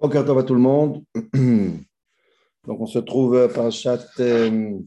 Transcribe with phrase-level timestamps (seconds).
[0.00, 1.04] Bonjour à tout le monde.
[1.34, 4.78] Donc, on se trouve par chat euh,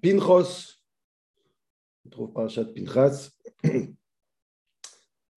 [0.00, 0.78] Pinchos.
[2.02, 3.28] On se trouve par chat Pinchas.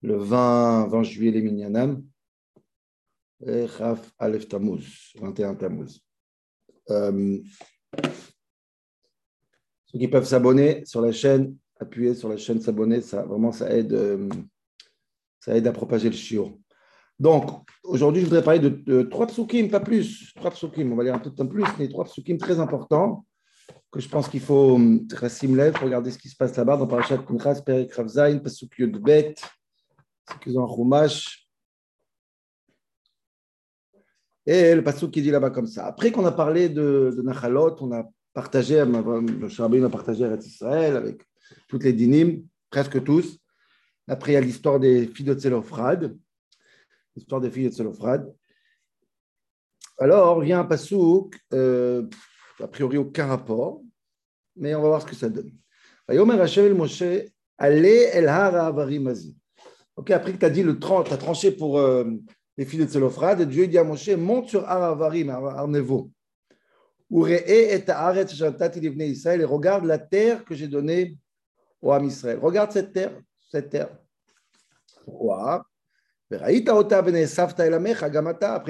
[0.02, 2.02] Le 20, 20 juillet, les Minyanam.
[3.46, 6.00] Et Chaf Aleph Tammuz, 21 Tammuz.
[6.88, 7.38] Euh,
[9.84, 13.70] ceux qui peuvent s'abonner sur la chaîne, appuyer sur la chaîne, s'abonner, ça vraiment ça
[13.76, 14.30] aide, euh,
[15.38, 16.58] ça aide à propager le chiot.
[17.22, 20.34] Donc, aujourd'hui, je voudrais parler de, trois psukim, pas plus.
[20.34, 23.24] Trois psukim, on va lire un peu plus, mais trois psukim très importants
[23.92, 24.76] que je pense qu'il faut
[25.14, 28.98] Rassim Lev, regarder ce qui se passe là-bas dans Parashat Pinchas, Perik Ravzain, Pasuk Yud
[28.98, 29.36] Bet,
[30.44, 31.46] c'est en Chumash.
[34.44, 35.86] Et le Pasuk qui dit là-bas comme ça.
[35.86, 38.02] Après qu'on a parlé de, de Nachalot, on a
[38.34, 41.22] partagé, le Shabbat a partagé avec Israël avec
[41.68, 43.38] toutes les dynimes, presque tous.
[44.08, 46.16] Après, il y a l'histoire des filles de Tzelophrad
[47.16, 48.32] l'histoire des filles de Tselophrad.
[49.98, 52.06] Alors vient un pasouk, euh,
[52.60, 53.82] a priori aucun rapport,
[54.56, 55.52] mais on va voir ce que ça donne.
[56.74, 57.04] Moshe,
[57.58, 58.28] allez el
[59.94, 62.04] Ok, après que tu as dit le tu as tranché pour euh,
[62.56, 66.10] les filles de Tselophrad, Dieu dit à Moshe, monte sur Haravarim, Arnevo.
[67.10, 67.84] et
[69.44, 71.18] regarde la terre que j'ai donnée
[71.80, 72.38] au Ham Israël.
[72.40, 73.12] Regarde cette terre,
[73.50, 73.90] cette terre.
[75.04, 75.66] Pourquoi?
[76.40, 76.64] Après,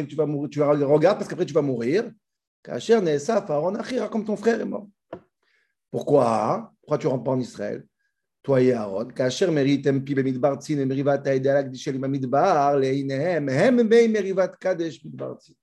[0.06, 2.10] tu vas mourir, tu parce qu'après, tu vas mourir.
[4.10, 4.88] Comme ton frère est mort.
[5.90, 7.84] Pourquoi Pourquoi tu ne rentres pas en Israël
[8.42, 9.08] toi et Aaron,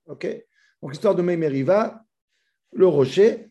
[0.07, 0.45] Ok
[0.81, 2.01] Donc, l'histoire de Meimeriva,
[2.71, 3.49] le rocher,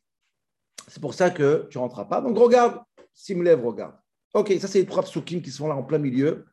[0.87, 2.23] c'est pour ça que tu ne rentres pas.
[2.23, 2.81] Donc, regarde,
[3.13, 3.97] Simlev, regarde.
[4.33, 6.47] Ok, ça, c'est les trois psukim qui sont là en plein milieu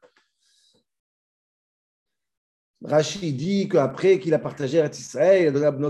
[2.83, 5.89] Rachid dit qu'après qu'il a partagé avec Israël, il a donné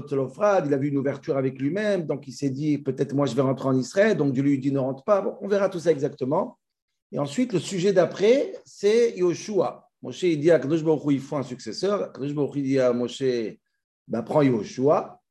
[0.66, 3.42] il a vu une ouverture avec lui-même, donc il s'est dit peut-être moi je vais
[3.42, 5.38] rentrer en Israël, donc Dieu lui dit ne rentre pas.
[5.42, 6.58] on verra tout ça exactement.
[7.12, 9.90] Et ensuite, le sujet d'après, c'est Yoshua.
[10.02, 12.12] Moshe dit à Kadosh Baruch il faut un successeur.
[12.14, 13.24] Kadosh Baruch dit à Moshe
[14.08, 15.22] bah, prends Yoshua,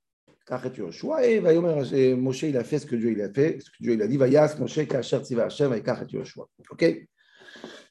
[0.77, 1.41] Yoshua, et,
[2.15, 4.07] Moshe il a fait ce que Dieu il a fait, ce que Dieu il a
[4.09, 6.49] dit, Vayas Moshe Kacher Tziva Hashem et Yoshua.
[6.71, 7.07] Ok?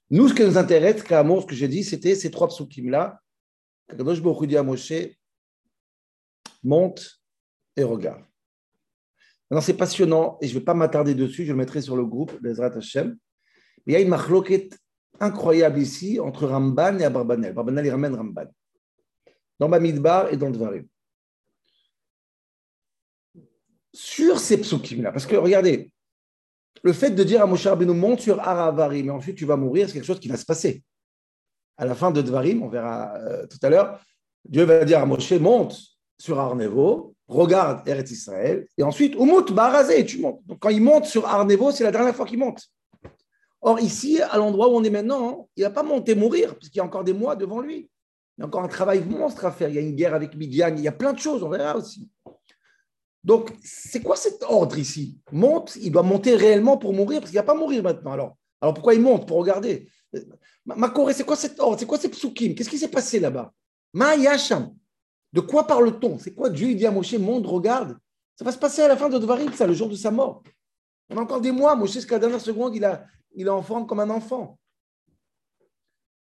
[0.09, 3.22] Nous, ce qui nous intéresse, ce que j'ai dit, c'était ces trois psukim là
[3.89, 4.93] Kadosh Baruch à Moshe,
[6.63, 7.21] monte
[7.75, 8.23] et regarde.
[9.49, 12.05] Maintenant, c'est passionnant et je ne vais pas m'attarder dessus, je le mettrai sur le
[12.05, 13.17] groupe, Bezrat Hashem.
[13.85, 14.77] Mais il y a une marloquette
[15.19, 17.51] incroyable ici entre Ramban et Abarbanel.
[17.51, 18.45] Abarbanel, il ramène Ramban.
[19.59, 20.87] Dans Bamidbar et dans Dvarim.
[23.93, 25.91] Sur ces psukim-là, parce que regardez,
[26.81, 29.87] le fait de dire à Moshe Rabbeinu, monte sur Aravari, mais ensuite tu vas mourir,
[29.87, 30.83] c'est quelque chose qui va se passer
[31.77, 33.99] à la fin de Dvarim, on verra euh, tout à l'heure,
[34.45, 35.75] Dieu va dire à Moshe, monte
[36.17, 40.41] sur Arnevo, regarde Eretz Israël, et ensuite, Umut Barazé, tu montes.
[40.45, 42.61] Donc quand il monte sur Arnevo, c'est la dernière fois qu'il monte.
[43.61, 46.77] Or, ici, à l'endroit où on est maintenant, il n'a pas monté mourir, parce qu'il
[46.77, 47.89] y a encore des mois devant lui.
[48.37, 49.69] Il y a encore un travail monstre à faire.
[49.69, 51.77] Il y a une guerre avec Midian, il y a plein de choses, on verra
[51.77, 52.09] aussi.
[53.23, 55.17] Donc, c'est quoi cet ordre ici?
[55.31, 58.35] Monte, il doit monter réellement pour mourir, parce qu'il ne va pas mourir maintenant.
[58.59, 59.25] Alors pourquoi il monte?
[59.27, 59.87] Pour regarder.
[60.65, 62.55] Makoré, c'est quoi cet ordre C'est quoi ces psukim?
[62.55, 63.53] Qu'est-ce qui s'est passé là-bas?
[63.93, 64.73] Ma Yasham.
[65.31, 66.19] De quoi parle-t-on?
[66.19, 67.97] C'est quoi Dieu dit à Moshe, monde, regarde.
[68.35, 70.43] Ça va se passer à la fin de Dvarim, ça, le jour de sa mort.
[71.09, 71.75] On a encore des mois.
[71.75, 74.59] Moshe, jusqu'à la dernière seconde, il, a, il est enfant comme un enfant.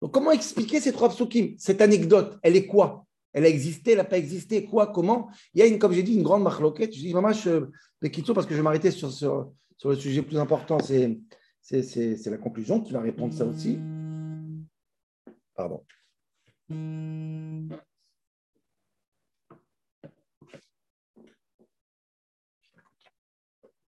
[0.00, 1.54] Donc, comment expliquer ces trois psukim?
[1.58, 3.04] Cette anecdote, elle est quoi?
[3.32, 5.28] Elle a existé, elle n'a pas existé Quoi Comment?
[5.52, 6.94] Il y a, une, comme j'ai dit, une grande marloquette.
[6.94, 7.66] Je dis, maman, je,
[8.32, 11.18] parce que je vais m'arrêter sur, sur, sur, le sujet plus important, c'est,
[11.64, 13.78] c'est, la conclusion qui va répondre ça aussi.
[15.54, 15.82] Pardon.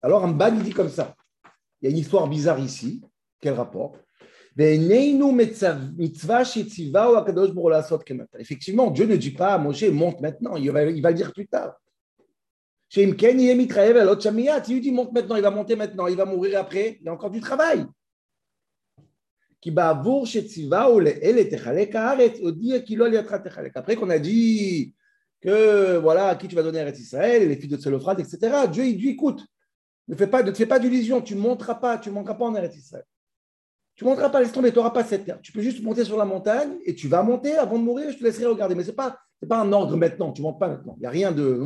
[0.02, 1.14] Alors, un il dit comme ça.
[1.80, 3.02] Il y a une histoire bizarre ici.
[3.40, 3.96] Quel rapport?
[8.38, 11.32] Effectivement, Dieu ne dit pas à Moshe, monte maintenant, il va, il va le dire
[11.32, 11.80] plus tard.
[12.92, 17.08] Si il dit monte maintenant, il va monter maintenant, il va mourir après, il y
[17.08, 17.86] a encore du travail.
[23.74, 24.94] Après qu'on a dit
[25.40, 28.84] que voilà, à qui tu vas donner Eretz Israël, les filles de Tselophrate, etc., Dieu
[28.84, 29.46] il dit écoute,
[30.08, 32.34] ne, fais pas, ne te fais pas d'illusion, tu ne monteras pas, tu ne monteras
[32.34, 33.04] pas en Eretz Israël.
[33.94, 35.38] Tu ne monteras pas, laisse tomber, tu n'auras pas cette terre.
[35.42, 38.18] Tu peux juste monter sur la montagne et tu vas monter avant de mourir, je
[38.18, 38.74] te laisserai regarder.
[38.74, 39.16] Mais ce n'est pas,
[39.48, 40.94] pas un ordre maintenant, tu ne montes pas maintenant.
[40.96, 41.60] Il n'y a rien de.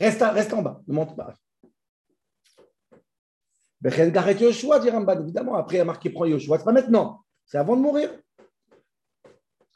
[0.00, 1.34] Reste, reste en bas, ne monte pas.
[4.40, 5.56] Yoshua, dit Ramban, évidemment.
[5.56, 6.56] Après, il a marqué prend Yoshua.
[6.56, 8.10] Ce n'est pas maintenant, c'est avant de mourir.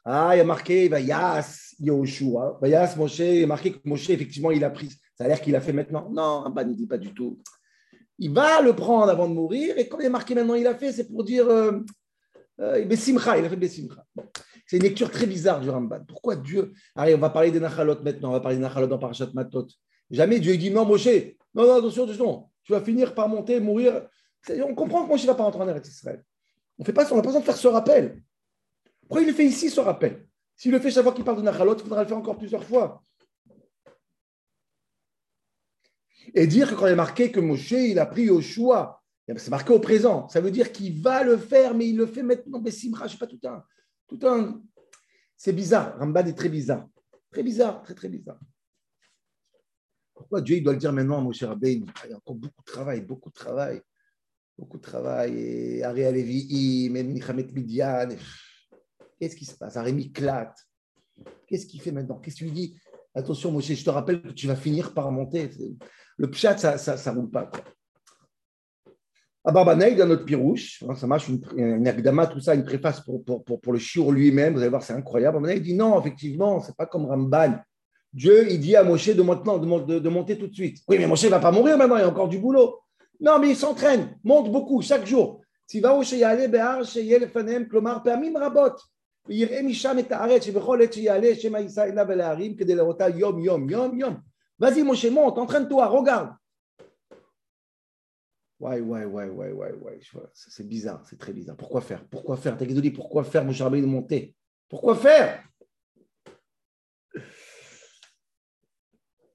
[0.04, 2.58] Ah, il a marqué Vayas Yoshua.
[2.62, 4.90] Vayas Moshe, il a marqué que Moshe, effectivement, il a pris.
[5.16, 6.08] Ça a l'air qu'il a fait maintenant.
[6.10, 7.40] Non, Ramban ne dit pas du tout.
[8.18, 10.74] Il va le prendre avant de mourir, et quand il est marqué maintenant, il a
[10.74, 11.80] fait, c'est pour dire euh,
[12.60, 14.04] euh, il a fait Bessimcha.
[14.66, 16.04] C'est une lecture très bizarre du Ramban.
[16.06, 16.72] Pourquoi Dieu.
[16.96, 19.68] Allez, on va parler des Nachalot maintenant, on va parler des Nachalot dans Parashat Matot.
[20.10, 21.06] Jamais Dieu dit non, Moshe,
[21.54, 24.08] non, non, attention, attention, tu vas finir par monter, mourir.
[24.48, 26.24] On comprend que Moshe ne va pas rentrer en Eretz Israël.
[26.78, 28.22] On n'a pas, besoin de faire ce rappel.
[29.02, 30.26] Pourquoi il le fait ici, ce rappel?
[30.56, 32.64] S'il le fait chaque fois qu'il parle de Nachalot, il faudra le faire encore plusieurs
[32.64, 33.02] fois.
[36.34, 39.50] Et dire que quand il est marqué que Moshe, il a pris au choix, c'est
[39.50, 40.28] marqué au présent.
[40.28, 42.60] Ça veut dire qu'il va le faire, mais il le fait maintenant.
[42.60, 43.62] Mais Simra, je ne sais pas, tout un.
[44.08, 44.62] Tout un...
[45.36, 45.98] C'est bizarre.
[45.98, 46.88] Ramban est très bizarre.
[47.30, 48.40] Très bizarre, très, très bizarre.
[50.14, 52.62] Pourquoi Dieu il doit le dire maintenant à Moshe Rabbein Il y a encore beaucoup
[52.62, 53.82] de travail, beaucoup de travail.
[54.56, 55.38] Beaucoup de travail.
[55.38, 58.08] Et Ariel Levi, Michamet Midian.
[59.20, 59.76] Qu'est-ce qui se passe?
[59.76, 60.56] Arémi clate.
[61.46, 62.18] Qu'est-ce qu'il fait maintenant?
[62.18, 62.80] Qu'est-ce qu'il lui dit
[63.14, 65.50] Attention, Moshe, je te rappelle que tu vas finir par monter.
[66.16, 67.46] Le pchat, ça ne roule pas.
[67.46, 67.64] Quoi.
[69.46, 73.00] Ah, à Barbanel, dans notre Pirouche, hein, ça marche, une, une tout ça, une préface
[73.00, 75.34] pour, pour, pour, le chiour lui-même, vous allez voir, c'est incroyable.
[75.34, 77.54] Barbanel dit non, effectivement, c'est pas comme Ramban.
[78.12, 80.78] Dieu, il dit à Moshe de, maintenant, de, de, de monter tout de suite.
[80.88, 82.80] Oui, mais Moshe ne va pas mourir maintenant, il y a encore du boulot.
[83.20, 85.40] Non, mais il s'entraîne, monte beaucoup chaque jour.
[94.58, 96.30] Vas-y, Moshe, monte, entraîne-toi, regarde.
[98.58, 100.00] Ouais, ouais, ouais, ouais, ouais, ouais.
[100.32, 101.56] C'est bizarre, c'est très bizarre.
[101.56, 102.04] Pourquoi faire?
[102.08, 102.56] Pourquoi faire?
[102.56, 104.34] T'as dit pourquoi faire, Moshe de monter
[104.68, 105.44] Pourquoi faire?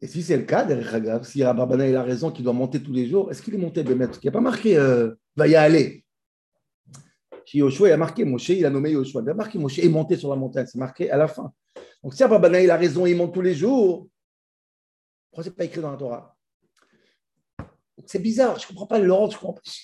[0.01, 3.07] Et si c'est le cas, derrière si Rababana a raison qu'il doit monter tous les
[3.07, 5.55] jours, est-ce qu'il est monté de mettre Il n'y a pas marqué euh, va y
[5.55, 6.03] aller.
[7.45, 9.21] Si Yoshua il a marqué Moshe, il a nommé Yoshua.
[9.21, 11.53] Il a marqué Moshe est monté sur la montagne, c'est marqué à la fin.
[12.01, 14.07] Donc si Rababana a raison, il monte tous les jours,
[15.29, 16.35] pourquoi ce n'est pas écrit dans la Torah?
[18.05, 19.37] C'est bizarre, je ne comprends pas l'ordre.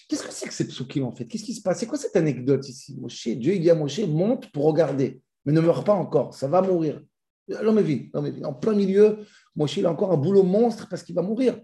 [0.08, 1.25] Qu'est-ce que c'est que ces psukim en fait?
[1.25, 1.80] Qu'est-ce qui se passe?
[1.80, 2.96] C'est quoi cette anecdote ici?
[3.00, 6.48] Moshe, Dieu il dit à Moshe monte pour regarder, mais ne meurt pas encore, ça
[6.48, 7.02] va mourir.
[7.48, 9.19] L'homme est vide, En plein milieu,
[9.56, 11.60] Moshe, il a encore un boulot monstre parce qu'il va mourir.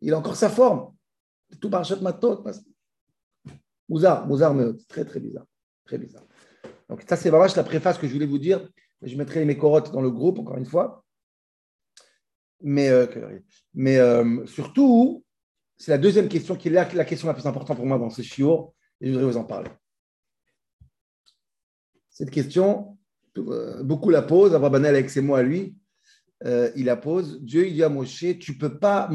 [0.00, 0.92] Il a encore sa forme.
[1.60, 2.44] Tout par Matot.
[3.88, 5.46] Mouzar, Mouzar, mais très, très bizarre.
[5.84, 6.24] Très bizarre.
[6.88, 8.68] Donc, ça, c'est vraiment la préface que je voulais vous dire.
[9.02, 11.04] Je mettrai mes corottes dans le groupe, encore une fois.
[12.60, 13.06] Mais, euh,
[13.74, 15.24] mais euh, surtout,
[15.78, 18.22] c'est la deuxième question qui est la, question la plus importante pour moi dans ce
[18.22, 19.70] chiour, et je voudrais vous en parler.
[22.10, 22.98] Cette question,
[23.36, 25.76] euh, beaucoup la posent, Abrabanel avec ses mots à lui,
[26.44, 27.40] euh, il la pose.
[27.42, 29.08] Dieu il dit à Moshe, tu ne peux, peux pas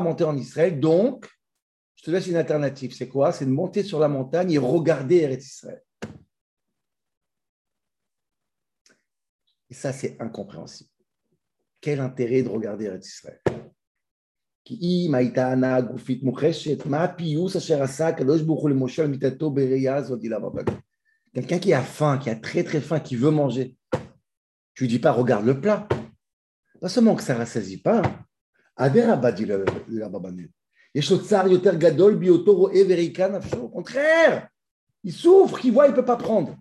[0.00, 1.28] monter en Israël, donc
[1.96, 2.94] je te laisse une alternative.
[2.94, 3.32] C'est quoi?
[3.32, 5.82] C'est de monter sur la montagne et regarder Eretz Israël.
[9.68, 10.90] Et ça, c'est incompréhensible.
[11.80, 13.40] Quel intérêt de regarder Eretz Israël?
[21.34, 23.76] Quelqu'un qui a faim, qui a très très faim, qui veut manger,
[24.74, 25.88] tu lui dis pas regarde le plat.
[26.80, 28.02] Pas seulement que ça ne rassasie pas.
[28.76, 28.88] Au
[33.68, 34.48] contraire,
[35.02, 36.56] il souffre, il voit, il ne peut pas prendre.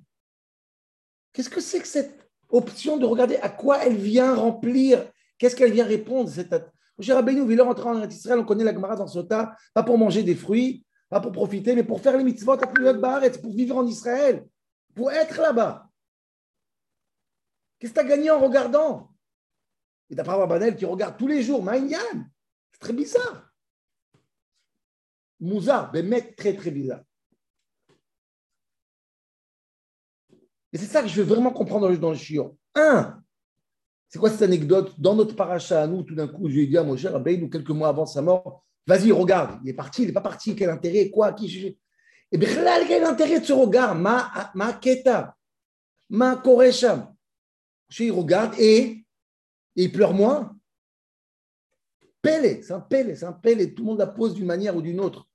[1.34, 5.08] Qu'est-ce que c'est que cette option de regarder à quoi elle vient remplir?
[5.38, 6.56] Qu'est-ce qu'elle vient répondre cette...
[6.98, 10.24] Moshe Rabbeinu voulait rentrer en Israël, on connaît la Gemara dans Sota, pas pour manger
[10.24, 14.46] des fruits, pas pour profiter, mais pour faire les mitzvot à pour vivre en Israël,
[14.96, 15.88] pour être là-bas.
[17.80, 19.12] Qu'est-ce que tu as gagné en regardant?
[20.10, 22.00] Et d'après Banel qui regarde tous les jours, Maïnyan,
[22.72, 23.52] c'est très bizarre.
[25.40, 27.04] Mouza, mais très très bizarre.
[30.74, 32.58] Et c'est ça que je veux vraiment comprendre dans le chiot.
[32.76, 33.22] Un,
[34.10, 36.68] c'est quoi cette anecdote Dans notre paracha à nous, tout d'un coup, je lui ai
[36.68, 40.08] dit à Moshe Rabbeinu, quelques mois avant sa mort, vas-y, regarde, il est parti, il
[40.08, 41.78] n'est pas parti, quel intérêt, quoi, qui
[42.32, 42.48] Et bien,
[42.88, 43.96] quel intérêt de ce regard?
[43.96, 45.36] Ma, ma keta,
[46.10, 47.14] ma koresham.
[48.00, 49.06] Il regarde et,
[49.76, 50.56] il pleure moins.
[52.22, 54.82] Pelle, c'est un pelle, c'est un pelle, tout le monde la pose d'une manière ou
[54.82, 55.28] d'une autre.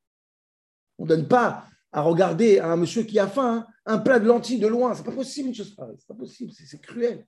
[0.98, 4.26] On ne donne pas à regarder à un monsieur qui a faim un plat de
[4.26, 4.94] lentilles de loin.
[4.94, 5.96] C'est pas possible une chose pareille.
[5.98, 7.26] C'est pas possible, c'est cruel.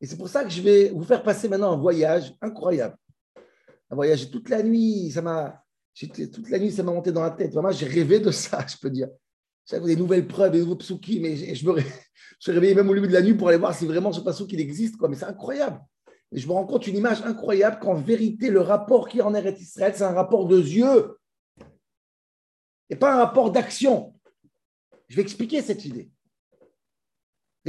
[0.00, 2.96] Et c'est pour ça que je vais vous faire passer maintenant un voyage incroyable.
[3.90, 5.62] Un voyage toute la nuit, ça m'a
[6.08, 7.52] toute la nuit, ça m'a monté dans la tête.
[7.52, 9.08] Vraiment, j'ai rêvé de ça, je peux dire.
[9.66, 11.80] J'avais des nouvelles preuves, des nouveaux psuki, mais je me,
[12.38, 14.56] suis réveillé même au milieu de la nuit pour aller voir si vraiment ce psuki
[14.56, 14.96] existe.
[14.96, 15.08] Quoi.
[15.08, 15.80] Mais c'est incroyable.
[16.32, 19.92] Je me rends compte une image incroyable qu'en vérité, le rapport qui en est Israël,
[19.94, 21.18] c'est un rapport de yeux
[22.88, 24.14] et pas un rapport d'action.
[25.08, 26.10] Je vais expliquer cette idée.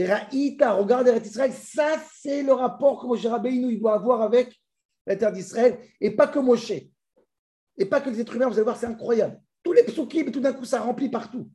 [0.05, 4.60] Raïta, regarde Israël, ça c'est le rapport que Moshe Rabbeinu doit avoir avec
[5.05, 8.63] la terre d'Israël, et pas que Moshe, et pas que les êtres humains, vous allez
[8.63, 9.41] voir, c'est incroyable.
[9.63, 11.50] Tous les psukim, tout d'un coup, ça remplit partout.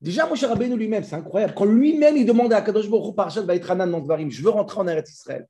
[0.00, 1.54] Déjà, Moshe Rabbeinu lui-même, c'est incroyable.
[1.56, 5.10] Quand lui-même, il demande à Kadosh Baruch Parashat Vaïtranan Nantvarim, je veux rentrer en Eretz
[5.10, 5.46] Israël.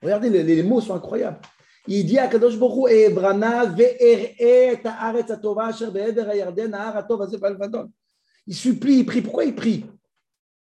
[0.00, 1.40] Regardez, les, mots sont incroyables.
[1.88, 6.26] Il dit à Kadosh Baruch Ebrana ve'er'e ta'aretz atova asher be'eder
[6.94, 7.38] atov azeh
[8.46, 9.22] Il supplie, il prie.
[9.22, 9.84] Pourquoi il prie?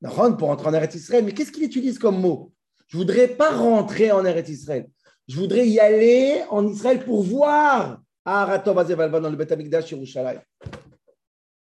[0.01, 1.25] pour rentrer en Eretz Israël.
[1.25, 2.53] Mais qu'est-ce qu'il utilise comme mot?
[2.87, 4.89] Je ne voudrais pas rentrer en Eretz Israël.
[5.27, 10.41] Je voudrais y aller en Israël pour voir azeh dans le Amikdash Yerushalayim.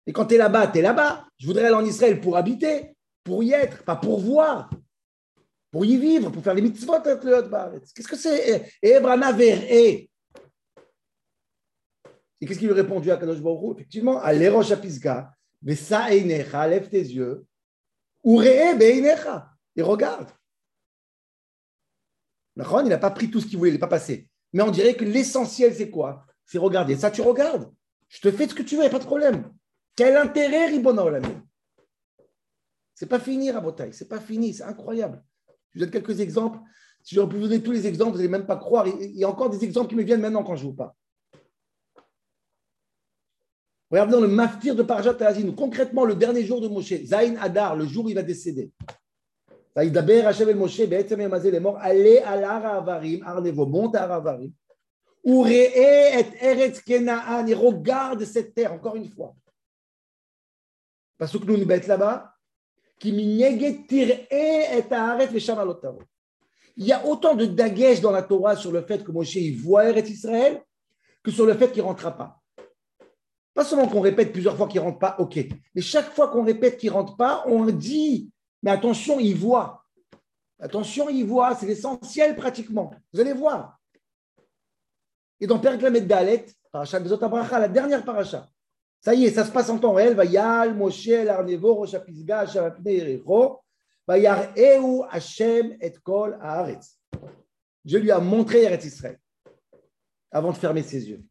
[0.07, 1.25] Et quand tu es là-bas, tu es là-bas.
[1.37, 4.69] Je voudrais aller en Israël pour habiter, pour y être, pas pour voir,
[5.75, 8.71] pour y vivre, pour faire les mitzvot avec le Qu'est-ce que c'est?
[8.81, 10.09] Ebrana Et
[12.39, 17.01] qu'est-ce qu'il lui répondu à Kadosh Baruch Effectivement, à l'Erosh Apisga, Vesa Einecha, lève tes
[17.01, 17.45] yeux,
[18.23, 20.29] Uree Beinecha, et regarde.
[22.55, 24.29] Il n'a pas pris tout ce qu'il voulait, il n'est pas passé.
[24.53, 26.25] Mais on dirait que l'essentiel, c'est quoi?
[26.45, 26.95] C'est regarder.
[26.95, 27.69] Ça, tu regardes.
[28.07, 29.51] Je te fais ce que tu veux, il n'y a pas de problème.
[29.93, 31.35] Quel intérêt, Ribona Olami
[32.93, 35.21] C'est pas fini, Rabotai, c'est pas fini, c'est incroyable.
[35.75, 36.59] Je vous donne quelques exemples.
[37.03, 38.87] Si j'aurais pu vous donner tous les exemples, vous n'allez même pas croire.
[38.87, 40.93] Il y a encore des exemples qui me viennent maintenant quand je vous parle.
[43.91, 47.75] Regardez dans le maftir de Parjat Azinu, concrètement le dernier jour de Moshe, Zain Adar,
[47.75, 48.71] le jour où il va décéder.
[49.75, 54.51] Daber Hashem el Moshe, Be'etzem Yamazé, les morts, allez à l'Aravarim, Arnevo, monte à Aravarim,
[55.23, 55.71] ou et
[56.41, 59.35] Eretz Kenaan, et regarde cette terre, encore une fois.
[61.17, 62.34] Parce que nous nous bêtes là-bas.
[63.03, 63.29] Il
[66.77, 69.85] y a autant de dagesh dans la Torah sur le fait que Moshe il voit
[69.89, 70.61] Eretz Israël
[71.23, 72.41] que sur le fait qu'il ne rentrera pas.
[73.53, 75.39] Pas seulement qu'on répète plusieurs fois qu'il ne rentre pas, ok.
[75.73, 78.29] Mais chaque fois qu'on répète qu'il ne rentre pas, on dit,
[78.61, 79.85] mais attention, il voit.
[80.59, 82.93] Attention, il voit, c'est l'essentiel pratiquement.
[83.13, 83.79] Vous allez voir.
[85.39, 88.49] Et dans Père Lamed Dalet, la dernière paracha,
[89.05, 90.15] ça y est, ça se passe en temps réel.
[90.75, 91.07] Moshe,
[95.79, 96.39] et Kol.
[97.85, 99.19] Dieu lui a montré Eretz Israël
[100.31, 101.23] avant de fermer ses yeux.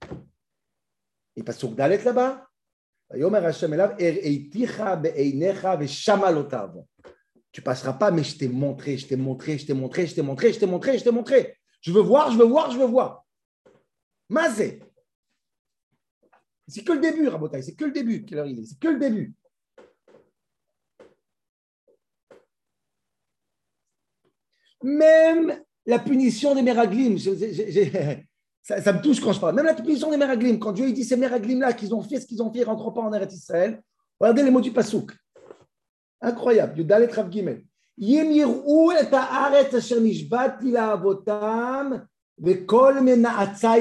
[1.34, 2.46] Il passe sur Dalet là-bas.
[5.76, 6.84] Ve'shamalotav.
[7.50, 10.22] Tu passeras pas, mais je t'ai montré, je t'ai montré, je t'ai montré, je t'ai
[10.22, 11.58] montré, je t'ai montré, je t'ai montré.
[11.80, 13.24] Je veux voir, je veux voir, je veux voir.
[14.28, 14.80] Mazé.
[16.66, 19.34] C'est que le début, Rabotai, c'est que le début, c'est que le début.
[24.82, 27.18] Même la punition des Meraglim,
[28.62, 29.54] ça, me touche quand je parle.
[29.54, 32.42] Même la punition des Meraglim, quand Dieu dit ces Meraglim-là qu'ils ont fait ce qu'ils
[32.42, 33.82] ont fait, ils ne rentrent pas en Eretz Israël.
[34.18, 35.12] Regardez les mots du Pasouk.
[36.20, 36.78] Incroyable.
[36.78, 37.64] Yudalet Rav Gimel.
[37.96, 40.72] Yem yir'u et haaretz asher nishbati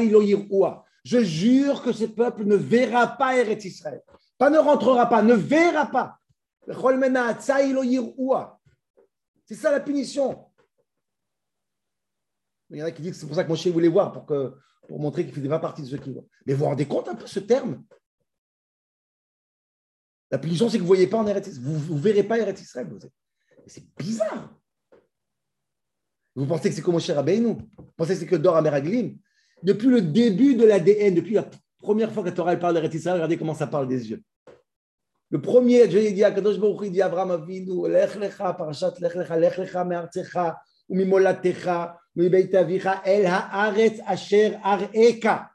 [0.09, 0.82] lo yir'ua.
[1.03, 4.01] Je jure que ce peuple ne verra pas Eretz Israël.
[4.37, 6.19] Pas ne rentrera pas, ne verra pas.
[9.45, 10.45] C'est ça la punition.
[12.69, 14.99] Il y en a qui disent que c'est pour ça que Moshe voulait voir, pour,
[14.99, 16.23] montrer qu'il ne faisait pas partie de ceux qui voient.
[16.45, 17.83] Mais vous vous rendez compte un peu ce terme?
[20.31, 21.77] La punition, c'est que vous ne voyez pas en Eretz Israël.
[21.77, 22.87] Vous ne verrez pas Eretz Israël.
[23.67, 24.57] C'est bizarre.
[26.35, 27.57] Vous pensez que c'est comme Moshe Rabbeinu?
[27.77, 29.19] Vous pensez que c'est que Dor Ameraglim
[29.63, 31.49] depuis le début de l'ADN, depuis la
[31.81, 34.21] première fois que Torah parle de Israël, regardez comment ça parle des yeux.
[35.29, 39.15] Le premier, Dieu dit à Kadosh Baruch dit à Abraham Avinu, Lech lecha, parashat lech
[39.15, 45.49] lecha, lech lecha me'artzecha, umimolatecha, u'mibeit avicha, el haaretz asher ar'eka.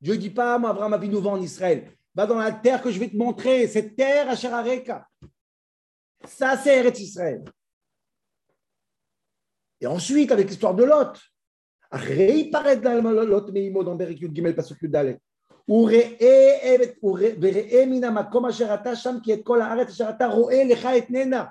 [0.00, 1.90] Dieu dit pas, Abraham Avinu va en Israël.
[2.14, 5.06] Va dans la terre que je vais te montrer, cette terre asher ar'eka.
[6.24, 7.44] Ça, c'est Eretz Israël.
[9.80, 11.18] Et ensuite, avec l'histoire de Lot,
[11.91, 14.95] אחרי ייפרד לעלות מאימו בפרק י"ג פסוק י"ד
[17.41, 21.45] וראה מן המקום אשר אתה שם כי את כל הארץ אשר אתה רואה לך אתננה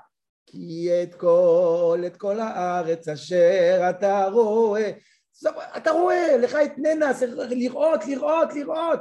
[0.46, 4.90] כי את כל, את כל הארץ אשר אתה רואה
[5.76, 9.00] אתה רואה, לך אתננה, צריך לראות, לראות, לראות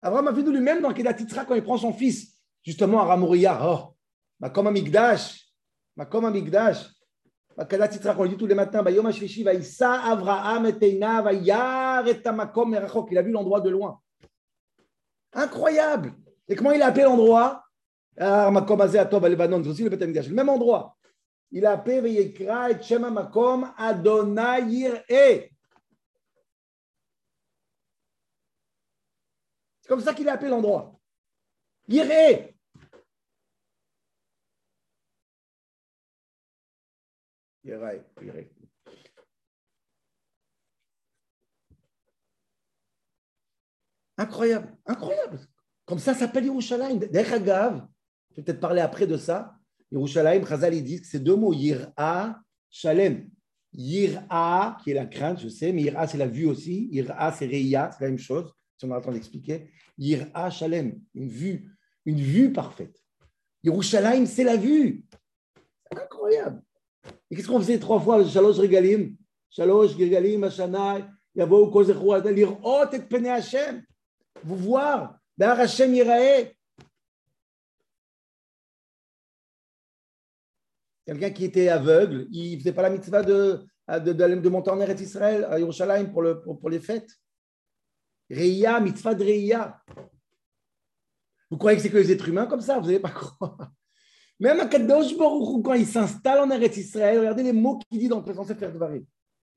[0.00, 3.96] Abraham Avinu lui-même dans Kedat Yitzhak quand il prend son fils justement à Ramoria, oh,
[4.38, 5.41] bah comme un Migdash,
[5.95, 6.89] Makom Amigdash,
[7.55, 8.83] on le dit tous les matins,
[9.81, 12.77] Avraham et Makom
[13.11, 13.99] Il a vu l'endroit de loin.
[15.33, 16.13] Incroyable
[16.47, 17.63] Et comment il a appelé l'endroit?
[18.17, 19.23] Ah, Makom Atov
[19.63, 20.95] c'est aussi le Betamigdash, le même endroit.
[21.51, 25.49] Il a appelé Veyekra et Shema Makom Adonai e.
[29.81, 30.99] C'est comme ça qu'il a appelé l'endroit.
[31.87, 32.52] Yir'e
[44.17, 45.39] Incroyable, incroyable.
[45.85, 46.97] Comme ça, ça s'appelle Yerushalayim.
[46.97, 47.89] D'ailleurs,
[48.31, 49.55] je vais peut-être parler après de ça.
[49.91, 52.39] Yerushalayim, Chazal, ils disent que c'est deux mots, Yir'a,
[52.69, 53.29] Shalem.
[53.73, 56.89] Yir'a, qui est la crainte, je sais, mais Yir'a, c'est la vue aussi.
[56.91, 59.71] Yir'a, c'est Reya, c'est la même chose, si on a le temps d'expliquer.
[59.97, 61.71] Yir'a, Shalem, une vue,
[62.05, 63.03] une vue parfaite.
[63.63, 65.05] Yerushalayim, c'est la vue.
[65.91, 66.61] C'est incroyable.
[67.33, 68.23] Et qu'est-ce qu'on faisait trois fois?
[68.23, 69.15] Shalosh Regalim
[69.49, 73.83] Shalosh Regalim, Hashanah, Yavo, Kozechu, Lir'ot et Pene Hashem
[74.43, 75.17] vous voir.
[75.35, 76.53] Dar Hashem Yirae.
[81.07, 84.69] Quelqu'un qui était aveugle, il ne faisait pas la mitzvah de, de, de, de monter
[84.69, 87.09] en Eretz Israël, à Yerushalayim, pour, le, pour les fêtes.
[88.29, 89.81] Reya, mitzvah de Reya.
[91.49, 92.77] Vous croyez que c'est que les êtres humains comme ça?
[92.77, 93.71] Vous n'allez pas croire.
[94.39, 98.07] Même à Kadosh Baruch quand il s'installe en Eretz Israël, regardez les mots qu'il dit
[98.07, 99.05] dans le présent Sefer Dvarim.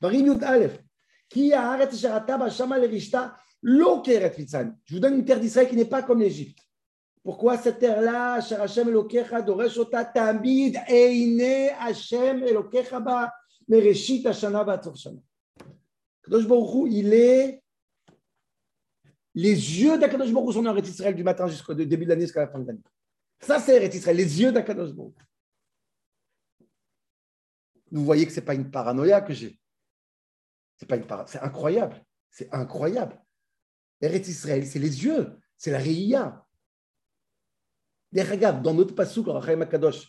[0.01, 0.79] Dvarim Yud Aleph.
[1.29, 6.03] Qui a arrêté Sharata Bashama Lerishta je vous donne une terre d'Israël qui n'est pas
[6.03, 6.59] comme l'Égypte.
[7.23, 13.33] Pourquoi cette terre-là, Hashem Elokecha, Doresh Ota Tamid, Eine Hashem Elokecha Ba,
[13.67, 15.19] Mereshit Hashana Ba Shana.
[16.23, 17.63] Kadosh Baruch il est.
[19.35, 22.43] Les yeux d'Akadosh Baruch sont en Eretz Israël du matin jusqu'au début de l'année jusqu'à
[22.43, 22.83] la fin de l'année.
[23.41, 24.91] Ça, c'est Eretz Israël, les yeux d'Akadosh.
[27.91, 29.59] Vous voyez que ce n'est pas une paranoïa que j'ai.
[30.79, 32.05] C'est pas une c'est incroyable.
[32.31, 33.23] C'est incroyable.
[34.01, 36.43] Eretz Israël, c'est les yeux, c'est la Réia.
[38.15, 39.27] Regarde, dans notre passouk,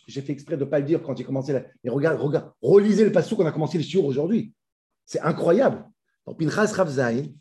[0.06, 1.52] j'ai fait exprès de ne pas le dire quand j'ai commencé.
[1.52, 1.64] La...
[1.84, 4.54] Mais regarde, regarde, relisez le passouk, on a commencé le shiur aujourd'hui.
[5.04, 5.86] C'est incroyable.
[6.26, 7.34] Dans Pinchas Ravzaïn,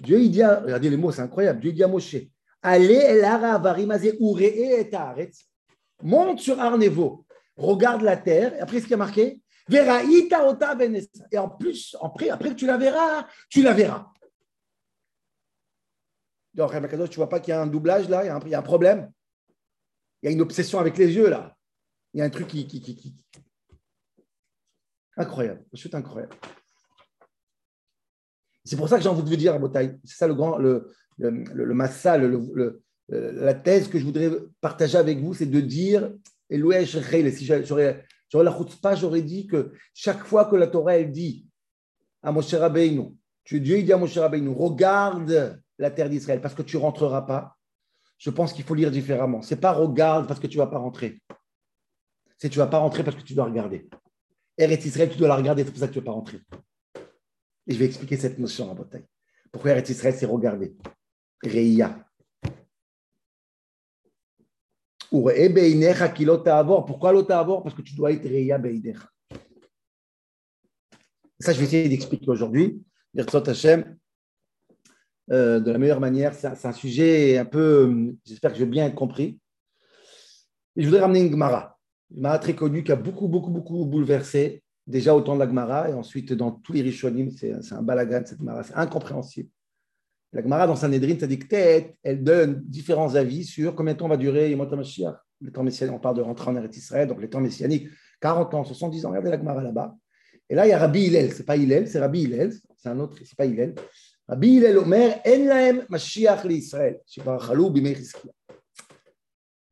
[0.00, 1.60] Dieu il dit, regardez les mots, c'est incroyable.
[1.60, 2.16] Dieu dit à Moshe,
[2.62, 3.22] allez
[6.02, 9.40] monte sur Arnevo, regarde la terre, et après ce qui a marqué,
[9.70, 14.12] Et en plus, après, après que tu la verras, tu la verras.
[16.54, 16.72] Donc,
[17.10, 19.12] tu vois pas qu'il y a un doublage là, il y a un, problème?
[20.22, 21.54] Il y a une obsession avec les yeux là.
[22.14, 22.66] Il y a un truc qui.
[22.66, 23.14] qui, qui, qui...
[25.18, 26.34] Incroyable, c'est incroyable.
[28.64, 29.58] C'est pour ça que j'ai envie de vous dire,
[30.04, 32.18] c'est ça le grand, le, le, le, massa,
[33.08, 36.12] la thèse que je voudrais partager avec vous, c'est de dire,
[36.50, 41.46] et si j'aurais la pas, j'aurais dit que chaque fois que la Torah elle dit
[42.22, 43.14] à Moshe Rabbeinu,
[43.50, 47.56] Dieu il dit à Moshe Rabbeinu, regarde la terre d'Israël parce que tu rentreras pas,
[48.18, 49.42] je pense qu'il faut lire différemment.
[49.42, 51.20] C'est pas regarde parce que tu vas pas rentrer.
[52.38, 53.88] C'est tu vas pas rentrer parce que tu dois regarder.
[54.58, 56.40] Eretz Israël, tu dois la regarder, c'est pour ça que tu ne vas pas rentrer.
[57.66, 59.06] Et je vais expliquer cette notion à bataille.
[59.52, 60.74] Pourquoi Eretz Israël, c'est regarder?
[61.42, 62.06] Reia.
[65.10, 69.08] Pourquoi l'ota Parce que tu dois être Reia Beinecha.
[71.38, 72.82] Ça, je vais essayer d'expliquer aujourd'hui.
[75.32, 76.34] Euh, de la meilleure manière.
[76.34, 79.40] C'est un sujet un peu, j'espère que je vais bien compris.
[80.76, 81.78] Je voudrais ramener une Gemara,
[82.10, 85.48] une Gemara très connue qui a beaucoup, beaucoup, beaucoup bouleversé, déjà au temps de la
[85.48, 87.30] Gemara et ensuite dans tous les Rishonim.
[87.30, 89.48] C'est un balagan, cette Gemara, c'est incompréhensible.
[90.36, 94.50] La Gemara dans Sanhedrin Tadiktet, elle donne différents avis sur combien de temps va durer
[94.50, 95.14] Yom HaMashiach.
[95.40, 97.88] Le temps messianique, on parle de rentrer en Eretz Israël, donc les temps messianiques,
[98.20, 99.08] 40 ans, 70 ans.
[99.08, 99.96] Regardez la Gemara là-bas.
[100.50, 103.00] Et là, il y a Rabbi Hillel, c'est pas Hillel, c'est Rabbi Hillel, c'est un
[103.00, 103.76] autre, c'est pas Hillel.
[104.28, 107.00] Rabbi Hillel Omer, En laem Mashiach l'Israël.
[107.16, 107.22] Il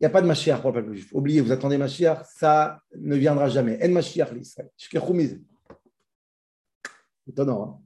[0.00, 1.10] n'y a pas de Mashiach pour le peuple juif.
[1.12, 3.78] Oubliez, vous attendez Mashiach, ça ne viendra jamais.
[3.84, 4.70] En Mashiach l'Israël.
[7.28, 7.84] Étonnant, hein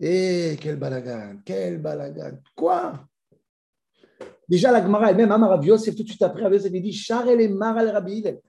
[0.00, 2.38] eh, quel balagan, quel balagan.
[2.54, 3.06] Quoi?
[4.48, 8.12] Déjà, la Gemara elle-même, Amar Yosef, tout de suite après, avait dit Charel et Rabbi
[8.18, 8.40] Hillel.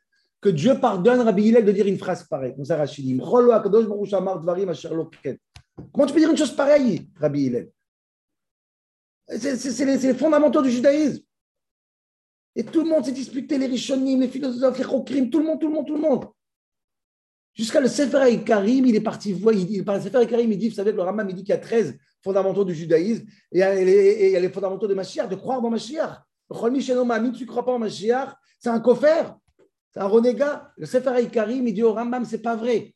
[0.41, 2.55] Que Dieu pardonne Rabbi Hillel de dire une phrase pareille.
[2.67, 3.19] Rachidim.
[5.91, 7.71] Comment tu peux dire une chose pareille, Rabbi Hillel?
[9.27, 11.23] C'est les, fondamentaux du judaïsme.
[12.55, 15.60] Et tout le monde s'est disputé, les Rishonim, les philosophes, les Chokrim, tout le monde,
[15.60, 16.25] tout le monde, tout le monde.
[17.55, 20.69] Jusqu'à le Sefer Karim, il est parti voir, il, par le Sefer Karim, il dit,
[20.69, 23.59] vous savez, le Rambam, il dit qu'il y a 13 fondamentaux du judaïsme, et il
[23.59, 26.21] y a les, fondamentaux de Mashiach, de croire dans Mashiach.
[26.49, 29.23] Le tu ne crois pas en Mashiach, c'est un kofer,
[29.93, 30.69] c'est un renégat.
[30.75, 32.93] Le Sefer Karim, il dit au Rambam, c'est pas vrai.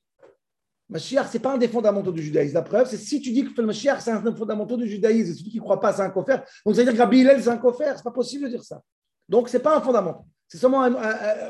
[0.89, 2.55] Mashiach, ce n'est pas un des fondamentaux du judaïsme.
[2.55, 5.31] La preuve, c'est si tu dis que le Mashiach, c'est un des fondamentaux du judaïsme,
[5.31, 7.19] et celui qui ne croit pas, c'est un kofer, donc ça veut dire que Rabbi
[7.19, 7.91] Hillel, c'est un kofer.
[7.91, 8.81] Ce n'est pas possible de dire ça.
[9.29, 10.23] Donc, ce n'est pas un fondamental.
[10.51, 10.91] C'est seulement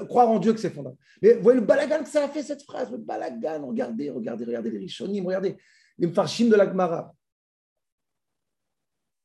[0.07, 1.03] croire en Dieu que c'est fondamental.
[1.21, 3.65] Mais vous voyez le balagan que ça a fait, cette phrase, le balagan.
[3.65, 5.57] Regardez, regardez, regardez les rishonim, regardez
[5.97, 7.15] les mfarshim de la Gemara.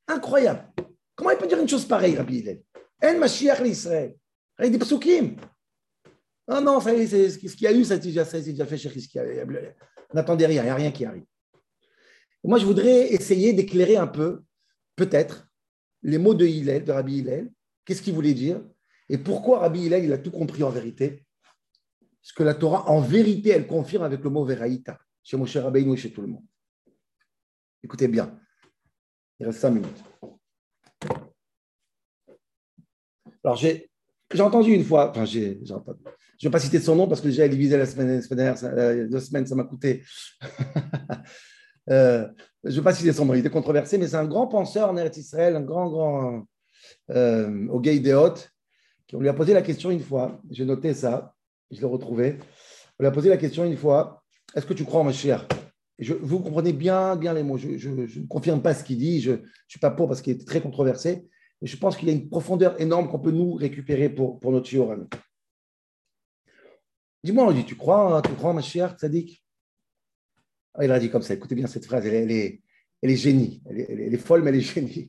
[0.06, 0.72] Incroyable.
[1.16, 2.62] Comment il peut dire une chose pareille, Rabbi Hillel?
[3.02, 4.14] En Mashiach l'Israël.
[4.56, 5.37] Avec des psukim.
[6.46, 8.92] Non, non, ça c'est ce qu'il y a eu, ça c'est déjà, déjà fait chez.
[10.12, 11.24] N'attendez rien, il n'y a rien qui arrive.
[12.44, 14.44] Moi, je voudrais essayer d'éclairer un peu,
[14.94, 15.48] peut-être,
[16.02, 17.50] les mots de Hillel, de Rabbi Hillel.
[17.84, 18.62] Qu'est-ce qu'il voulait dire?
[19.08, 21.24] Et pourquoi Rabbi Hillel, il a tout compris en vérité?
[22.22, 25.92] Parce que la Torah, en vérité, elle confirme avec le mot Veraïta, chez Moshe Rabbeinu
[25.92, 26.44] et chez tout le monde.
[27.82, 28.40] Écoutez bien,
[29.38, 30.02] il reste cinq minutes.
[33.44, 33.90] Alors, j'ai
[34.40, 36.00] entendu une fois, enfin, j'ai entendu,
[36.38, 39.08] je ne vais pas citer son nom parce que déjà, il visait la semaine, dernière,
[39.08, 40.02] deux semaines, ça m'a coûté.
[41.90, 42.26] euh,
[42.64, 44.88] je ne vais pas citer son nom, il était controversé, mais c'est un grand penseur
[44.88, 46.46] en Eretz Israël, un grand, grand,
[47.10, 48.10] euh, au Gay qui
[49.12, 51.34] on lui a posé la question une fois, j'ai noté ça,
[51.70, 52.38] je l'ai retrouvé.
[52.98, 55.46] On lui a posé la question une fois est-ce que tu crois en Mashiach?
[55.98, 57.56] Je, Vous comprenez bien, bien les mots.
[57.56, 59.38] Je, ne confirme pas ce qu'il dit, je ne
[59.68, 61.28] suis pas pour parce qu'il est très controversé,
[61.60, 64.66] mais je pense qu'il y a une profondeur énorme qu'on peut nous récupérer pour, notre
[64.66, 65.06] Shiorami.
[67.22, 69.44] Dis-moi, on dit tu crois, tu crois en Mashiach, Tzadik?
[70.74, 72.60] Ah, Il a dit comme ça, écoutez bien cette phrase, elle, est,
[73.16, 75.08] génie, elle est, folle, mais elle est génie.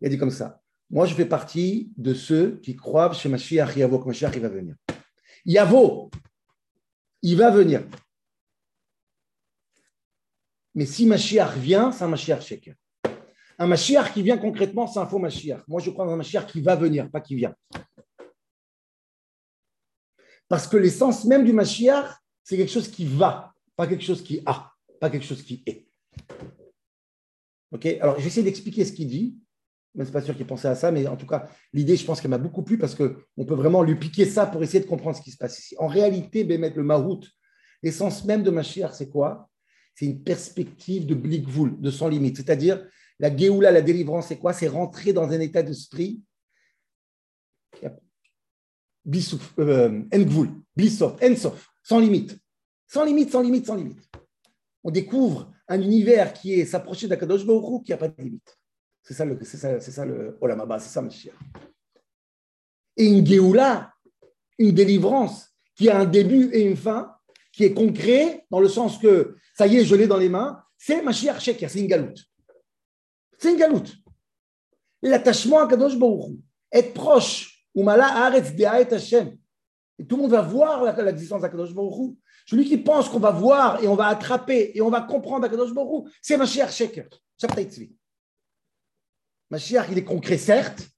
[0.00, 3.76] Il a dit comme ça moi, je fais partie de ceux qui croient chez Mashiach
[3.76, 4.74] Yavo, que Mashiach il va venir.
[5.44, 6.10] Yavo,
[7.22, 7.86] il va venir.
[10.74, 12.74] Mais si Mashiach vient, c'est un Mashiach sheker.
[13.58, 15.62] Un Mashiach qui vient concrètement, c'est un faux Mashiach.
[15.68, 17.54] Moi, je crois dans un Mashiach qui va venir, pas qui vient.
[20.48, 24.42] Parce que l'essence même du Mashiach, c'est quelque chose qui va, pas quelque chose qui
[24.44, 25.86] a, pas quelque chose qui est.
[27.70, 27.86] Ok?
[28.00, 29.38] Alors, j'essaie d'expliquer ce qu'il dit
[29.94, 32.20] mais c'est pas sûr qu'il pensait à ça, mais en tout cas, l'idée, je pense
[32.20, 35.16] qu'elle m'a beaucoup plu parce qu'on peut vraiment lui piquer ça pour essayer de comprendre
[35.16, 35.74] ce qui se passe ici.
[35.78, 37.22] En réalité, Bémet, le Mahout,
[37.82, 39.48] l'essence même de Mashiach, c'est quoi?
[39.94, 42.36] C'est une perspective de Blikvul, de sans limite.
[42.36, 42.86] C'est-à-dire,
[43.18, 44.52] la Géoula, la délivrance, c'est quoi?
[44.52, 46.22] C'est rentrer dans un état d'esprit
[49.04, 52.38] Bisouf, euh, Engvul, Blissof, Ensof, sans limite.
[52.86, 54.08] Sans limite, sans limite, sans limite.
[54.84, 58.59] On découvre un univers qui est s'approcher d'Akadosh Baruch qui n'a pas de limite.
[59.02, 61.02] C'est ça le, c'est ça, c'est ça le Olamaba, c'est ça.
[62.96, 63.24] Et une
[64.58, 67.14] une délivrance qui a un début et une fin,
[67.52, 70.62] qui est concret dans le sens que ça y est, je l'ai dans les mains,
[70.76, 72.24] c'est Mashiach Sheker, c'est une galoute.
[73.38, 73.94] C'est une galoute.
[75.02, 76.38] L'attachement à Kadosh Baruch
[76.72, 79.36] être proche, ou Mala De'aet Hashem.
[79.98, 83.82] Et tout le monde va voir l'existence d'Akadosh Baruch Celui qui pense qu'on va voir
[83.82, 87.08] et on va attraper et on va comprendre Akadosh Baruch c'est Mashiach Sheker.
[87.40, 87.90] Shabtai.
[89.50, 90.88] Mashiach, il est concret, certes,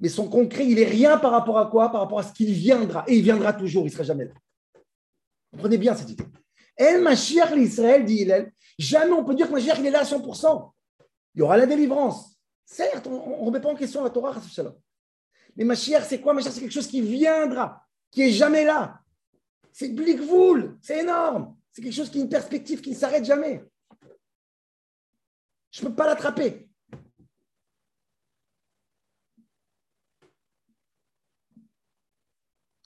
[0.00, 1.90] mais son concret, il est rien par rapport à quoi?
[1.90, 3.04] Par rapport à ce qu'il viendra.
[3.06, 4.34] Et il viendra toujours, il ne sera jamais là.
[5.52, 6.24] Comprenez bien cette idée.
[6.76, 10.04] El Mashiach l'Israël, dit Hillel, jamais on peut dire que Mashiach, il est là à
[10.04, 10.72] 100%.
[11.34, 12.36] Il y aura la délivrance.
[12.64, 14.34] Certes, on ne remet pas en question la Torah,
[15.56, 16.32] mais Mashiach, c'est quoi?
[16.32, 19.00] Mashiach, c'est quelque chose qui viendra, qui est jamais là.
[19.72, 21.56] C'est Blikvoul, c'est énorme.
[21.72, 23.64] C'est quelque chose qui est une perspective qui ne s'arrête jamais.
[25.70, 26.69] Je ne peux pas l'attraper.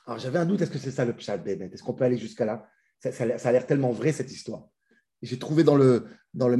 [0.07, 2.45] Alors j'avais un doute, est-ce que c'est ça le pshat Est-ce qu'on peut aller jusqu'à
[2.45, 2.69] là?
[2.99, 4.69] Ça, a l'air tellement vrai cette histoire.
[5.23, 6.59] J'ai trouvé dans le, dans le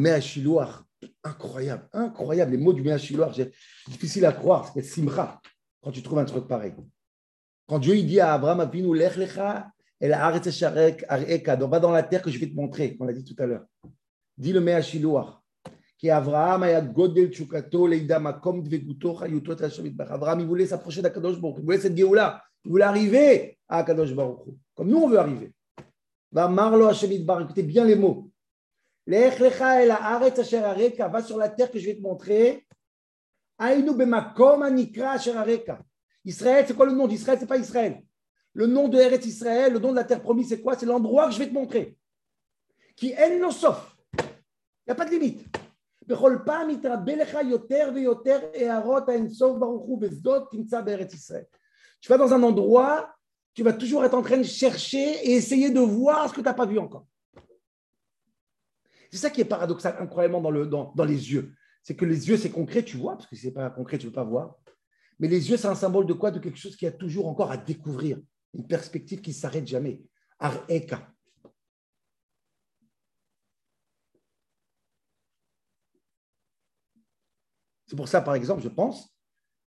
[1.23, 2.53] incroyable, incroyable.
[2.53, 3.53] Les mots du Meachiloar, c'est
[3.89, 5.41] difficile à croire, c'est Simra,
[5.83, 6.75] quand tu trouves un truc pareil.
[7.67, 12.03] Quand Dieu il dit à Abraham, Avinu, lech lecha, et la on va dans la
[12.03, 13.65] terre que je vais te montrer, on l'a dit tout à l'heure.
[14.37, 15.43] Dit le Meachiloar.
[15.97, 21.65] Qui Abraham a godel chukato leida makom dveguto Abraham, il voulait s'approcher d'Akadosh Baruch, il
[21.65, 22.43] voulait cette Géoula.
[22.65, 25.53] Il voulait arriver à Kadosh Baruch comme nous on veut arriver.
[26.33, 28.31] Va Marlo Bar, écoutez bien les mots.
[29.07, 29.31] Va
[31.23, 32.67] sur la terre que je vais te montrer.
[36.25, 37.39] Israël, c'est quoi le nom d'Israël?
[37.39, 38.03] C'est pas Israël.
[38.53, 40.77] Le nom de Eretz Israël, le nom de la terre promise, c'est quoi?
[40.77, 41.97] C'est l'endroit que je vais te montrer.
[42.97, 45.47] Qui est Il n'y a pas de limite.
[52.05, 53.17] Tu vas dans un endroit,
[53.55, 56.45] tu vas toujours être en train de chercher et essayer de voir ce que tu
[56.45, 57.07] n'as pas vu encore.
[59.11, 61.55] C'est ça qui est paradoxal, incroyablement, dans, le, dans, dans les yeux.
[61.83, 63.97] C'est que les yeux, c'est concret, tu vois, parce que si ce n'est pas concret,
[63.97, 64.55] tu ne veux pas voir.
[65.19, 66.31] Mais les yeux, c'est un symbole de quoi?
[66.31, 68.21] De quelque chose qui a toujours encore à découvrir.
[68.53, 70.03] Une perspective qui ne s'arrête jamais.
[70.39, 71.11] Ar-Eka.
[77.87, 79.17] C'est pour ça, par exemple, je pense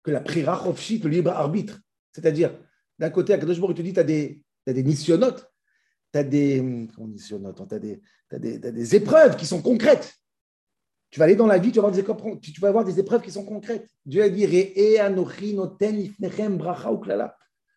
[0.03, 1.79] que la prière le libre arbitre,
[2.15, 2.57] c'est-à-dire,
[2.99, 8.01] d'un côté, à Kadosh il te dit, tu as des, as des tu as des,
[8.33, 10.15] as des, épreuves qui sont concrètes.
[11.11, 11.89] Tu vas aller dans la vie, tu vas
[12.69, 13.89] avoir des épreuves, qui sont concrètes.
[14.07, 14.47] Dieu a dit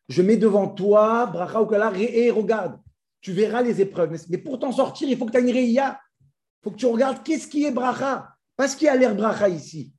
[0.08, 2.80] Je mets devant toi, bracha uklala, regarde.
[3.22, 4.16] Tu verras les épreuves.
[4.30, 6.00] Mais pour t'en sortir, il faut que tu aies une réia.
[6.22, 8.30] Il faut que tu regardes qu'est-ce qui est bracha.
[8.56, 9.92] Pas ce qui a l'air bracha ici.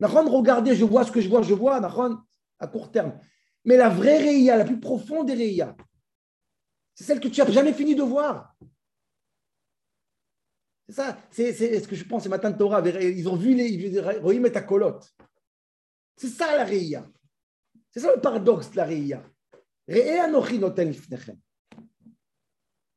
[0.00, 1.80] Regardez, je vois ce que je vois, je vois,
[2.58, 3.18] à court terme.
[3.64, 5.76] Mais la vraie réia, la plus profonde des réia,
[6.94, 8.56] c'est celle que tu n'as jamais fini de voir.
[10.88, 12.80] C'est ça, c'est ce que je pense ce matin de Torah.
[12.80, 15.08] Ils ont vu les Rohim et ta colotte.
[16.16, 17.06] C'est ça la réia.
[17.90, 19.22] C'est ça le paradoxe de la réia.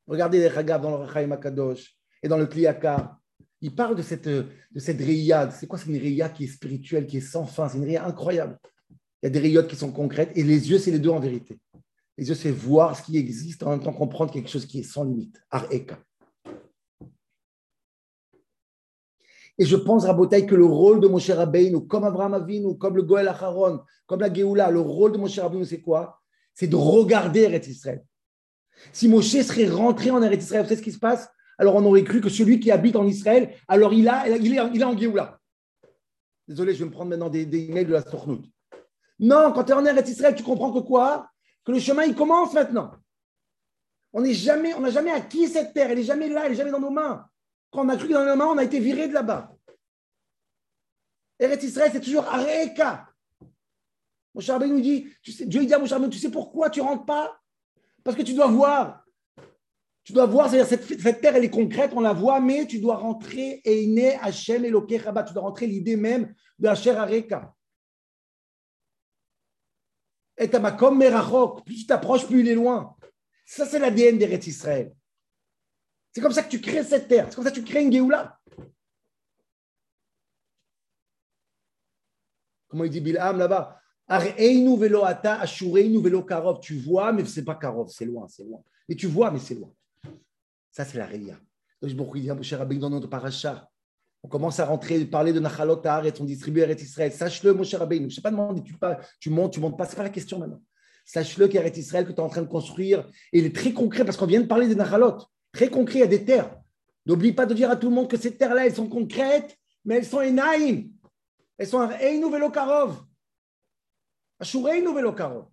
[0.08, 3.18] Regardez les Chagav dans le Rachaim Akadosh et dans le Kliyaka.
[3.62, 5.00] Il parle de cette, de cette
[5.52, 5.78] C'est quoi?
[5.78, 7.70] C'est une réia qui est spirituelle, qui est sans fin.
[7.70, 8.58] C'est une réia incroyable.
[9.22, 11.20] Il y a des rayottes qui sont concrètes et les yeux, c'est les deux en
[11.20, 11.60] vérité.
[12.18, 14.84] Les yeux, c'est voir ce qui existe en même temps comprendre quelque chose qui est
[14.84, 15.42] sans limite.
[15.50, 16.00] Areka.
[19.58, 23.04] Et je pense, Rabotai, que le rôle de Moshe Rabbeinu, comme Abraham Avinu, comme le
[23.04, 26.20] Goël Acharon, comme la Géoula, le rôle de Moshe Rabbeinu, c'est quoi?
[26.56, 28.04] C'est de regarder Eretz Israël.
[28.92, 31.30] Si Moshe serait rentré en Eretz Israël, vous savez ce qui se passe?
[31.60, 34.70] Alors on aurait cru que celui qui habite en Israël, alors il, a, il, est,
[34.74, 35.40] il est en Géoula.
[36.48, 38.44] Désolé, je vais me prendre maintenant des, des emails de la Stornout.
[39.22, 41.30] Non, quand tu es en Eretz Israël, tu comprends que quoi?
[41.64, 42.92] Que le chemin, il commence maintenant.
[44.14, 46.80] On n'a jamais, jamais acquis cette terre, elle n'est jamais là, elle n'est jamais dans
[46.80, 47.26] nos mains.
[47.70, 49.56] Quand on a cru que dans nos mains, on a été viré de là-bas.
[51.40, 53.08] Eretz Israël, c'est toujours Areka.
[54.34, 56.80] Mon cher nous dit, tu sais, Dieu dit à mon cher tu sais pourquoi tu
[56.80, 57.40] ne rentres pas?
[58.04, 59.06] Parce que tu dois voir.
[60.04, 62.96] Tu dois voir, c'est-à-dire cette, terre, elle est concrète, on la voit, mais tu dois
[62.96, 65.26] rentrer Eine Hachem Eloke Rabat.
[65.26, 67.54] Tu dois rentrer l'idée même de Hacher Areka.
[70.42, 72.96] Et comme Merachok, plus tu t'approches, plus il est loin.
[73.46, 74.92] Ça, c'est l'ADN d'Eretz Israël.
[76.12, 77.28] C'est comme ça que tu crées cette terre.
[77.30, 78.40] C'est comme ça que tu crées une Géoula.
[82.68, 83.80] Comment il dit Bilham là-bas
[86.60, 88.64] Tu vois, mais ce n'est pas Karov, c'est loin, c'est loin.
[88.90, 89.72] Et tu vois, mais c'est loin.
[90.72, 91.40] Ça, c'est la Réa.
[91.82, 93.70] Donc, je il dit cher dans notre paracha.
[94.24, 97.12] On commence à rentrer, parler de Nachalot et on distribue Eretz Israël.
[97.12, 98.76] Sache-le, mon cher Je ne sais pas demander, tu,
[99.20, 99.86] tu montes, tu montes pas.
[99.86, 100.62] Ce n'est pas la question maintenant.
[101.06, 104.18] Sache-le qu'Eretz Israël que tu es en train de construire, il est très concret parce
[104.18, 105.18] qu'on vient de parler des Nachalot
[105.52, 106.56] très concret, il y a des terres.
[107.06, 109.96] N'oublie pas de dire à tout le monde que ces terres-là, elles sont concrètes, mais
[109.96, 110.84] elles sont Enaim.
[111.58, 113.04] Elles sont Einu Velokarov.
[114.40, 115.48] Ashureinu Velokarov.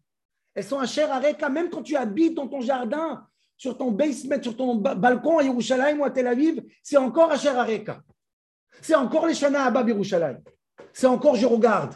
[0.55, 3.27] Elles sont Asher Areka, même quand tu habites dans ton jardin,
[3.57, 7.49] sur ton basement, sur ton balcon à Yerushalayim ou à Tel Aviv, c'est encore Asher
[7.49, 8.03] Areka.
[8.81, 10.41] C'est encore les Shana Abba Yerushalayim.
[10.93, 11.95] C'est encore je regarde.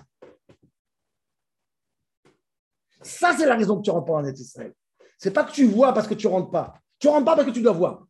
[3.02, 4.72] Ça, c'est la raison que tu rentres pas en Israël.
[5.18, 6.74] C'est pas que tu vois parce que tu rentres pas.
[6.98, 8.06] Tu ne rentres pas parce que tu dois voir.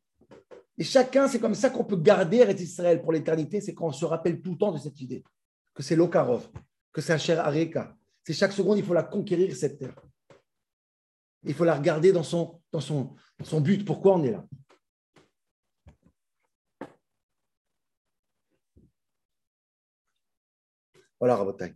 [0.78, 4.04] Et chacun, c'est comme ça qu'on peut garder Eretz Israël pour l'éternité, c'est qu'on se
[4.04, 5.22] rappelle tout le temps de cette idée,
[5.74, 6.48] que c'est l'Okarov,
[6.92, 7.94] que c'est Asher Areka.
[8.24, 9.94] C'est chaque seconde, il faut la conquérir, cette terre.
[11.44, 13.84] Il faut la regarder dans son, dans son, son but.
[13.84, 14.44] Pourquoi on est là?
[21.22, 21.72] Voilà, Rabotai.